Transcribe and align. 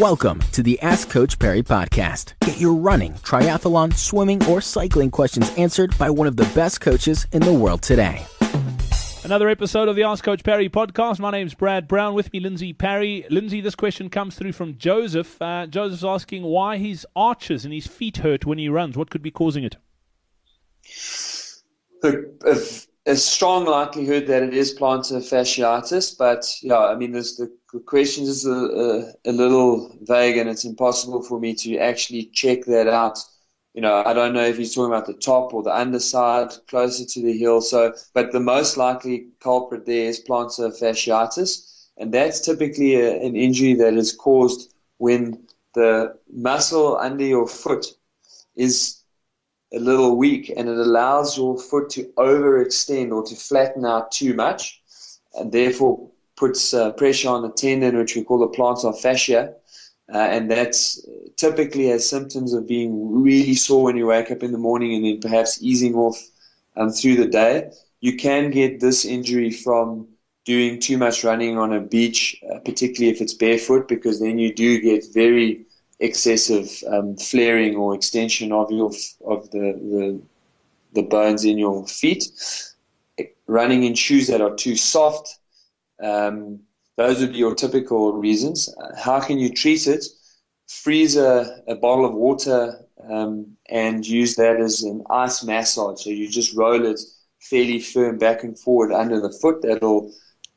Welcome 0.00 0.40
to 0.52 0.62
the 0.62 0.78
Ask 0.82 1.08
Coach 1.08 1.38
Parry 1.38 1.62
podcast. 1.62 2.34
Get 2.40 2.60
your 2.60 2.74
running, 2.74 3.14
triathlon, 3.14 3.94
swimming, 3.94 4.44
or 4.44 4.60
cycling 4.60 5.10
questions 5.10 5.50
answered 5.56 5.96
by 5.96 6.10
one 6.10 6.26
of 6.26 6.36
the 6.36 6.44
best 6.54 6.82
coaches 6.82 7.26
in 7.32 7.40
the 7.40 7.54
world 7.54 7.80
today. 7.80 8.22
Another 9.24 9.48
episode 9.48 9.88
of 9.88 9.96
the 9.96 10.02
Ask 10.02 10.22
Coach 10.22 10.44
Parry 10.44 10.68
podcast. 10.68 11.18
My 11.18 11.30
name's 11.30 11.54
Brad 11.54 11.88
Brown. 11.88 12.12
With 12.12 12.30
me, 12.30 12.40
Lindsay 12.40 12.74
Parry. 12.74 13.24
Lindsay, 13.30 13.62
this 13.62 13.74
question 13.74 14.10
comes 14.10 14.34
through 14.34 14.52
from 14.52 14.76
Joseph. 14.76 15.40
Uh, 15.40 15.66
Joseph's 15.66 16.04
asking 16.04 16.42
why 16.42 16.76
his 16.76 17.06
arches 17.16 17.64
and 17.64 17.72
his 17.72 17.86
feet 17.86 18.18
hurt 18.18 18.44
when 18.44 18.58
he 18.58 18.68
runs. 18.68 18.98
What 18.98 19.08
could 19.08 19.22
be 19.22 19.30
causing 19.30 19.64
it? 19.64 19.78
The, 22.02 22.85
a 23.06 23.14
strong 23.14 23.64
likelihood 23.66 24.26
that 24.26 24.42
it 24.42 24.52
is 24.52 24.76
plantar 24.76 25.22
fasciitis, 25.22 26.18
but 26.18 26.44
yeah, 26.60 26.78
I 26.78 26.96
mean, 26.96 27.12
the 27.12 27.48
question 27.86 28.24
is 28.24 28.44
a, 28.44 28.50
a, 28.50 29.30
a, 29.30 29.32
little 29.32 29.96
vague, 30.02 30.36
and 30.36 30.50
it's 30.50 30.64
impossible 30.64 31.22
for 31.22 31.38
me 31.38 31.54
to 31.54 31.78
actually 31.78 32.24
check 32.32 32.64
that 32.64 32.88
out. 32.88 33.18
You 33.74 33.82
know, 33.82 34.02
I 34.04 34.12
don't 34.12 34.32
know 34.32 34.44
if 34.44 34.58
he's 34.58 34.74
talking 34.74 34.92
about 34.92 35.06
the 35.06 35.14
top 35.14 35.54
or 35.54 35.62
the 35.62 35.74
underside, 35.74 36.50
closer 36.66 37.04
to 37.04 37.22
the 37.22 37.32
heel. 37.32 37.60
So, 37.60 37.94
but 38.12 38.32
the 38.32 38.40
most 38.40 38.76
likely 38.76 39.28
culprit 39.40 39.86
there 39.86 40.08
is 40.08 40.24
plantar 40.24 40.76
fasciitis, 40.76 41.86
and 41.98 42.12
that's 42.12 42.40
typically 42.40 42.96
a, 42.96 43.22
an 43.22 43.36
injury 43.36 43.74
that 43.74 43.94
is 43.94 44.12
caused 44.12 44.74
when 44.98 45.46
the 45.74 46.16
muscle 46.32 46.96
under 46.96 47.24
your 47.24 47.46
foot 47.46 47.86
is 48.56 49.02
a 49.72 49.78
little 49.78 50.16
weak 50.16 50.52
and 50.56 50.68
it 50.68 50.78
allows 50.78 51.36
your 51.36 51.58
foot 51.58 51.90
to 51.90 52.04
overextend 52.16 53.12
or 53.12 53.22
to 53.24 53.34
flatten 53.34 53.84
out 53.84 54.12
too 54.12 54.34
much 54.34 54.80
and 55.34 55.52
therefore 55.52 56.08
puts 56.36 56.72
uh, 56.74 56.92
pressure 56.92 57.28
on 57.28 57.42
the 57.42 57.50
tendon, 57.50 57.96
which 57.96 58.14
we 58.14 58.22
call 58.22 58.38
the 58.38 58.48
plantar 58.48 58.98
fascia. 58.98 59.54
Uh, 60.12 60.18
and 60.18 60.48
that's 60.50 61.04
typically 61.36 61.86
has 61.88 62.08
symptoms 62.08 62.52
of 62.52 62.68
being 62.68 63.22
really 63.22 63.54
sore 63.54 63.84
when 63.84 63.96
you 63.96 64.06
wake 64.06 64.30
up 64.30 64.42
in 64.42 64.52
the 64.52 64.58
morning 64.58 64.94
and 64.94 65.04
then 65.04 65.20
perhaps 65.20 65.60
easing 65.62 65.94
off 65.96 66.16
um, 66.76 66.90
through 66.90 67.16
the 67.16 67.26
day. 67.26 67.70
You 68.00 68.16
can 68.16 68.50
get 68.50 68.78
this 68.78 69.04
injury 69.04 69.50
from 69.50 70.06
doing 70.44 70.78
too 70.78 70.96
much 70.96 71.24
running 71.24 71.58
on 71.58 71.72
a 71.72 71.80
beach, 71.80 72.40
uh, 72.48 72.60
particularly 72.60 73.12
if 73.12 73.20
it's 73.20 73.34
barefoot, 73.34 73.88
because 73.88 74.20
then 74.20 74.38
you 74.38 74.54
do 74.54 74.80
get 74.80 75.04
very 75.12 75.66
excessive 76.00 76.70
um, 76.88 77.16
flaring 77.16 77.76
or 77.76 77.94
extension 77.94 78.52
of 78.52 78.70
your 78.70 78.90
of 79.26 79.50
the, 79.50 79.58
the 79.92 80.20
the 80.92 81.02
bones 81.02 81.44
in 81.44 81.58
your 81.58 81.86
feet. 81.86 82.24
Running 83.46 83.84
in 83.84 83.94
shoes 83.94 84.26
that 84.26 84.40
are 84.40 84.56
too 84.56 84.76
soft, 84.76 85.38
um, 86.02 86.60
those 86.96 87.20
would 87.20 87.32
be 87.32 87.38
your 87.38 87.54
typical 87.54 88.12
reasons. 88.14 88.68
How 88.96 89.20
can 89.20 89.38
you 89.38 89.50
treat 89.50 89.86
it? 89.86 90.04
Freeze 90.68 91.16
a, 91.16 91.62
a 91.68 91.76
bottle 91.76 92.04
of 92.04 92.14
water 92.14 92.84
um, 93.08 93.56
and 93.68 94.06
use 94.06 94.34
that 94.36 94.60
as 94.60 94.82
an 94.82 95.04
ice 95.10 95.44
massage. 95.44 96.02
So 96.02 96.10
you 96.10 96.28
just 96.28 96.56
roll 96.56 96.84
it 96.84 97.00
fairly 97.40 97.78
firm 97.78 98.18
back 98.18 98.42
and 98.42 98.58
forward 98.58 98.92
under 98.92 99.20
the 99.20 99.30
foot. 99.40 99.62
That'll 99.62 100.12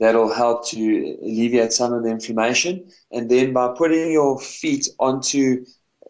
that'll 0.00 0.32
help 0.32 0.66
to 0.66 1.18
alleviate 1.22 1.72
some 1.72 1.92
of 1.92 2.02
the 2.02 2.10
inflammation. 2.10 2.90
And 3.12 3.30
then 3.30 3.52
by 3.52 3.74
putting 3.76 4.10
your 4.10 4.40
feet 4.40 4.88
onto 4.98 5.64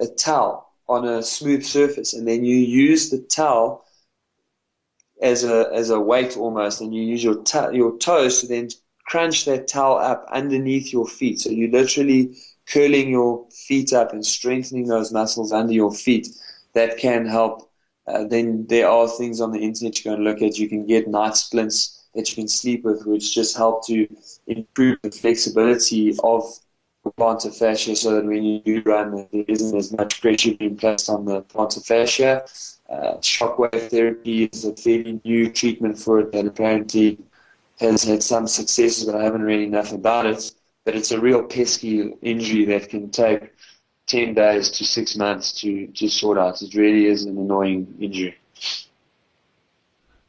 a 0.00 0.06
towel 0.06 0.72
on 0.88 1.06
a 1.06 1.22
smooth 1.22 1.62
surface, 1.64 2.14
and 2.14 2.26
then 2.26 2.44
you 2.44 2.56
use 2.56 3.10
the 3.10 3.18
towel 3.18 3.84
as 5.22 5.44
a 5.44 5.70
as 5.72 5.90
a 5.90 6.00
weight 6.00 6.36
almost, 6.36 6.80
and 6.80 6.94
you 6.94 7.02
use 7.02 7.22
your 7.22 7.42
your 7.72 7.96
toes 7.98 8.40
to 8.40 8.46
then 8.46 8.68
crunch 9.06 9.44
that 9.44 9.68
towel 9.68 9.98
up 9.98 10.26
underneath 10.32 10.92
your 10.92 11.06
feet. 11.06 11.40
So 11.40 11.50
you're 11.50 11.70
literally 11.70 12.34
curling 12.66 13.10
your 13.10 13.46
feet 13.50 13.92
up 13.92 14.12
and 14.14 14.24
strengthening 14.24 14.86
those 14.86 15.12
muscles 15.12 15.52
under 15.52 15.74
your 15.74 15.92
feet. 15.92 16.28
That 16.72 16.96
can 16.96 17.26
help. 17.26 17.70
Uh, 18.06 18.24
then 18.24 18.66
there 18.68 18.88
are 18.88 19.08
things 19.08 19.40
on 19.40 19.52
the 19.52 19.60
internet 19.60 19.96
you 19.98 20.10
can 20.10 20.24
look 20.24 20.42
at. 20.42 20.58
You 20.58 20.68
can 20.68 20.86
get 20.86 21.08
night 21.08 21.36
splints 21.36 22.03
that 22.14 22.28
you 22.30 22.36
can 22.36 22.48
sleep 22.48 22.84
with, 22.84 23.06
which 23.06 23.34
just 23.34 23.56
help 23.56 23.86
to 23.86 24.06
improve 24.46 24.98
the 25.02 25.10
flexibility 25.10 26.16
of 26.22 26.44
the 27.04 27.10
plantar 27.12 27.54
fascia 27.56 27.94
so 27.94 28.14
that 28.14 28.24
when 28.24 28.42
you 28.42 28.60
do 28.60 28.82
run, 28.86 29.28
there 29.32 29.44
isn't 29.48 29.76
as 29.76 29.92
much 29.92 30.20
pressure 30.20 30.54
being 30.54 30.76
placed 30.76 31.08
on 31.10 31.24
the 31.24 31.42
plantar 31.42 31.84
fascia. 31.86 32.44
Uh, 32.88 33.16
shockwave 33.18 33.90
therapy 33.90 34.44
is 34.44 34.64
a 34.64 34.74
fairly 34.76 35.20
new 35.24 35.50
treatment 35.50 35.98
for 35.98 36.20
it 36.20 36.32
that 36.32 36.46
apparently 36.46 37.18
has 37.80 38.04
had 38.04 38.22
some 38.22 38.46
successes, 38.46 39.04
but 39.04 39.14
I 39.14 39.24
haven't 39.24 39.42
read 39.42 39.60
enough 39.60 39.92
about 39.92 40.26
it. 40.26 40.52
But 40.84 40.96
it's 40.96 41.12
a 41.12 41.20
real 41.20 41.42
pesky 41.42 42.12
injury 42.22 42.64
that 42.66 42.88
can 42.88 43.10
take 43.10 43.52
10 44.06 44.34
days 44.34 44.70
to 44.72 44.84
six 44.84 45.16
months 45.16 45.52
to, 45.60 45.86
to 45.88 46.08
sort 46.08 46.38
out. 46.38 46.60
It 46.62 46.74
really 46.74 47.06
is 47.06 47.24
an 47.24 47.38
annoying 47.38 47.94
injury. 48.00 48.36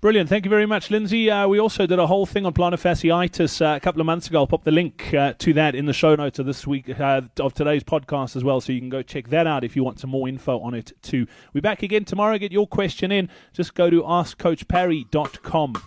Brilliant. 0.00 0.30
Thank 0.30 0.46
you 0.46 0.50
very 0.50 0.64
much, 0.64 0.90
Lindsay. 0.90 1.30
Uh, 1.30 1.46
we 1.46 1.60
also 1.60 1.86
did 1.86 1.98
a 1.98 2.06
whole 2.06 2.24
thing 2.24 2.46
on 2.46 2.54
plantar 2.54 2.80
fasciitis 2.80 3.60
uh, 3.60 3.76
a 3.76 3.80
couple 3.80 4.00
of 4.00 4.06
months 4.06 4.28
ago. 4.28 4.38
I'll 4.38 4.46
pop 4.46 4.64
the 4.64 4.70
link 4.70 5.12
uh, 5.12 5.34
to 5.38 5.52
that 5.52 5.74
in 5.74 5.84
the 5.84 5.92
show 5.92 6.14
notes 6.14 6.38
of 6.38 6.46
this 6.46 6.66
week 6.66 6.98
uh, 6.98 7.20
of 7.38 7.52
today's 7.52 7.84
podcast 7.84 8.34
as 8.34 8.42
well, 8.42 8.62
so 8.62 8.72
you 8.72 8.80
can 8.80 8.88
go 8.88 9.02
check 9.02 9.28
that 9.28 9.46
out 9.46 9.62
if 9.62 9.76
you 9.76 9.84
want 9.84 10.00
some 10.00 10.08
more 10.08 10.26
info 10.26 10.58
on 10.60 10.72
it 10.72 10.92
too. 11.02 11.26
We're 11.52 11.60
back 11.60 11.82
again 11.82 12.06
tomorrow. 12.06 12.38
Get 12.38 12.50
your 12.50 12.66
question 12.66 13.12
in. 13.12 13.28
Just 13.52 13.74
go 13.74 13.90
to 13.90 14.02
askcoachparry.com. 14.02 15.82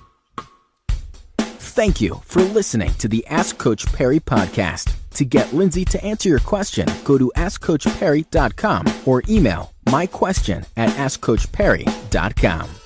Thank 1.38 2.00
you 2.02 2.22
for 2.23 2.44
listening 2.44 2.94
to 3.00 3.07
the 3.07 3.25
Ask 3.25 3.57
Coach 3.57 3.91
Parry 3.94 4.19
podcast. 4.19 4.94
To 5.16 5.25
get 5.25 5.53
Lindsay 5.53 5.85
to 5.85 6.03
answer 6.06 6.29
your 6.29 6.40
question, 6.40 6.88
go 7.03 7.18
to 7.18 7.31
askcoachparry.com 7.35 8.85
or 9.07 9.23
email 9.28 9.73
my 9.88 10.06
question 10.06 10.63
at 10.78 10.90
askcoachparry.com. 10.90 12.82